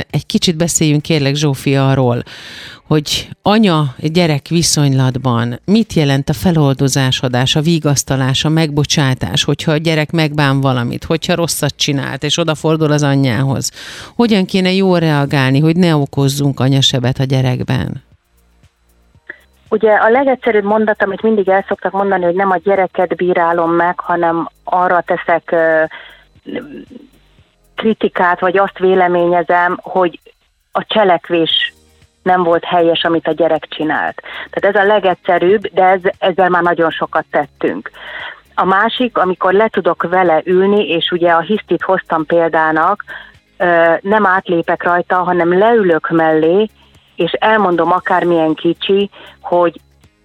[0.10, 2.24] egy kicsit beszéljünk kérlek Zsófi arról,
[2.88, 10.62] hogy anya-gyerek viszonylatban mit jelent a feloldozásodás, a vigasztalás, a megbocsátás, hogyha a gyerek megbán
[10.62, 13.72] valamit, hogyha rosszat csinált, és odafordul az anyjához.
[14.16, 18.04] Hogyan kéne jól reagálni, hogy ne okozzunk anyasebet a gyerekben?
[19.70, 24.00] Ugye a legegyszerűbb mondat, amit mindig el szoktak mondani, hogy nem a gyereket bírálom meg,
[24.00, 25.56] hanem arra teszek
[27.76, 30.20] kritikát, vagy azt véleményezem, hogy
[30.72, 31.74] a cselekvés
[32.24, 34.22] nem volt helyes, amit a gyerek csinált.
[34.50, 37.92] Tehát ez a legegyszerűbb, de ez, ezzel már nagyon sokat tettünk.
[38.56, 43.04] A másik, amikor le tudok vele ülni, és ugye a hisztit hoztam példának,
[44.02, 46.70] nem átlépek rajta, hanem leülök mellé,
[47.16, 49.10] és elmondom akármilyen kicsi,
[49.42, 49.80] hogy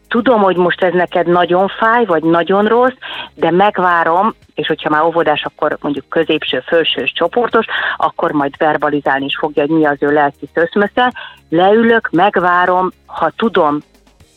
[0.09, 2.97] tudom, hogy most ez neked nagyon fáj, vagy nagyon rossz,
[3.41, 9.37] de megvárom, és hogyha már óvodás, akkor mondjuk középső, felsős, csoportos, akkor majd verbalizálni is
[9.37, 11.13] fogja, hogy mi az ő lelki szöszmösze.
[11.49, 13.79] Leülök, megvárom, ha tudom,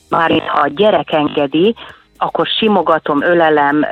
[0.10, 1.76] már ha a gyerek engedi,
[2.18, 3.86] akkor simogatom, ölelem,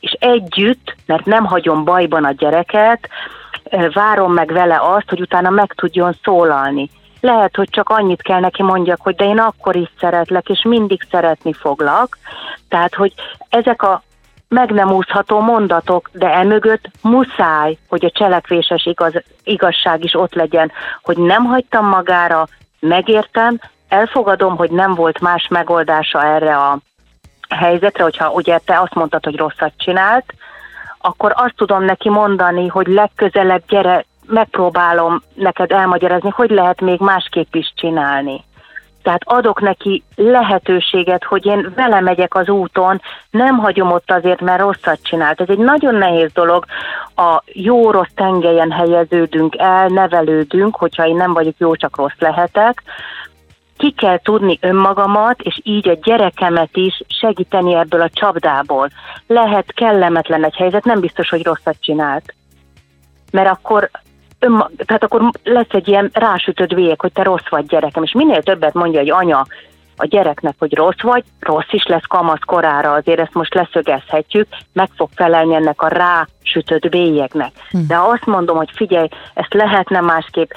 [0.00, 3.08] és együtt, mert nem hagyom bajban a gyereket,
[3.92, 6.90] várom meg vele azt, hogy utána meg tudjon szólalni
[7.22, 11.06] lehet, hogy csak annyit kell neki mondjak, hogy de én akkor is szeretlek, és mindig
[11.10, 12.18] szeretni foglak.
[12.68, 13.12] Tehát, hogy
[13.48, 14.02] ezek a
[14.52, 19.12] meg nem úszható mondatok, de emögött muszáj, hogy a cselekvéses igaz,
[19.44, 22.46] igazság is ott legyen, hogy nem hagytam magára,
[22.80, 26.78] megértem, elfogadom, hogy nem volt más megoldása erre a
[27.48, 30.34] helyzetre, hogyha ugye te azt mondtad, hogy rosszat csinált,
[30.98, 37.54] akkor azt tudom neki mondani, hogy legközelebb gyere, megpróbálom neked elmagyarázni, hogy lehet még másképp
[37.54, 38.44] is csinálni.
[39.02, 44.60] Tehát adok neki lehetőséget, hogy én vele megyek az úton, nem hagyom ott azért, mert
[44.60, 45.40] rosszat csinált.
[45.40, 46.64] Ez egy nagyon nehéz dolog.
[47.16, 52.82] A jó-rossz tengelyen helyeződünk el, nevelődünk, hogyha én nem vagyok jó, csak rossz lehetek.
[53.76, 58.88] Ki kell tudni önmagamat, és így a gyerekemet is segíteni ebből a csapdából.
[59.26, 62.34] Lehet kellemetlen egy helyzet, nem biztos, hogy rosszat csinált.
[63.32, 63.90] Mert akkor
[64.42, 68.42] önma, tehát akkor lesz egy ilyen rásütött vék, hogy te rossz vagy gyerekem, és minél
[68.42, 69.46] többet mondja egy anya
[69.96, 74.88] a gyereknek, hogy rossz vagy, rossz is lesz kamasz korára, azért ezt most leszögezhetjük, meg
[74.96, 77.52] fog felelni ennek a rásütött bélyegnek.
[77.70, 77.78] Hm.
[77.88, 80.50] De azt mondom, hogy figyelj, ezt lehetne másképp,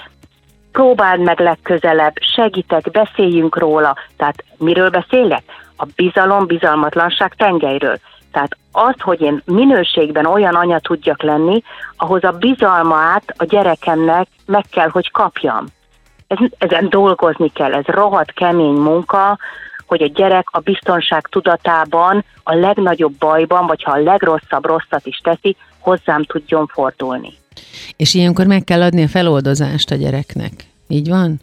[0.71, 3.95] próbáld meg legközelebb, segítek, beszéljünk róla.
[4.17, 5.43] Tehát miről beszélek?
[5.77, 7.99] A bizalom, bizalmatlanság tengelyről.
[8.35, 11.63] Tehát az, hogy én minőségben olyan anya tudjak lenni,
[11.97, 15.65] ahhoz a bizalmát a gyerekemnek meg kell, hogy kapjam.
[16.27, 19.37] ez, ezen dolgozni kell, ez rohadt kemény munka,
[19.87, 25.17] hogy a gyerek a biztonság tudatában a legnagyobb bajban, vagy ha a legrosszabb rosszat is
[25.17, 27.33] teszi, hozzám tudjon fordulni.
[27.95, 30.51] És ilyenkor meg kell adni a feloldozást a gyereknek.
[30.87, 31.39] Így van?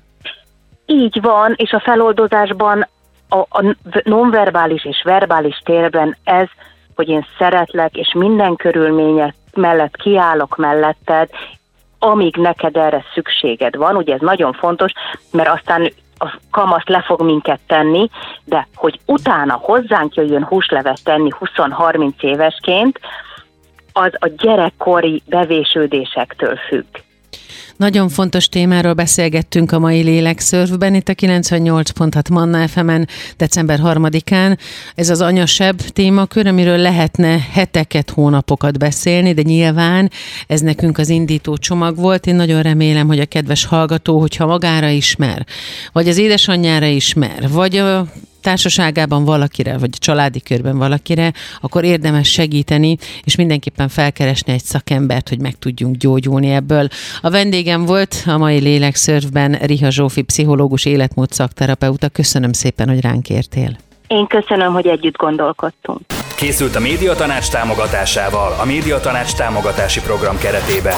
[0.86, 2.86] Így van, és a feloldozásban
[3.28, 6.48] a, a nonverbális és verbális térben ez,
[6.96, 11.28] hogy én szeretlek, és minden körülmények mellett kiállok melletted,
[11.98, 14.92] amíg neked erre szükséged van, ugye ez nagyon fontos,
[15.30, 18.08] mert aztán a kamasz le fog minket tenni,
[18.44, 23.00] de hogy utána hozzánk jöjjön húslevet tenni 20-30 évesként,
[23.92, 26.86] az a gyerekkori bevésődésektől függ.
[27.76, 34.58] Nagyon fontos témáról beszélgettünk a mai lélekszörfben, itt a 98.6 Manna FM-en december 3-án.
[34.94, 40.10] Ez az anyasebb témakör, amiről lehetne heteket, hónapokat beszélni, de nyilván
[40.46, 42.26] ez nekünk az indító csomag volt.
[42.26, 45.46] Én nagyon remélem, hogy a kedves hallgató, hogyha magára ismer,
[45.92, 48.06] vagy az édesanyjára ismer, vagy a
[48.42, 55.40] társaságában valakire, vagy családi körben valakire, akkor érdemes segíteni, és mindenképpen felkeresni egy szakembert, hogy
[55.40, 56.88] meg tudjunk gyógyulni ebből.
[57.20, 62.08] A vendégem volt a mai lélekszörfben Riha Zsófi, pszichológus, életmód szakterapeuta.
[62.08, 63.76] Köszönöm szépen, hogy ránk értél.
[64.06, 66.00] Én köszönöm, hogy együtt gondolkodtunk.
[66.36, 70.96] Készült a Médiatanács támogatásával a Médiatanács támogatási program keretében.